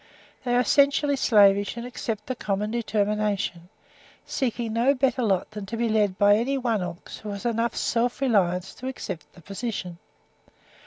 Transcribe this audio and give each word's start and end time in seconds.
They 0.45 0.55
are 0.55 0.59
essentially 0.61 1.15
slavish, 1.15 1.77
and 1.77 1.85
accept 1.85 2.25
the 2.25 2.35
common 2.35 2.71
determination, 2.71 3.69
seeking 4.25 4.73
no 4.73 4.95
better 4.95 5.21
lot 5.21 5.51
than 5.51 5.67
to 5.67 5.77
be 5.77 5.89
led 5.89 6.17
by 6.17 6.37
any 6.37 6.57
one 6.57 6.81
ox 6.81 7.19
who 7.19 7.29
has 7.29 7.45
enough 7.45 7.75
self 7.75 8.19
reliance 8.19 8.73
to 8.73 8.87
accept 8.87 9.31
the 9.33 9.41
position. 9.41 9.99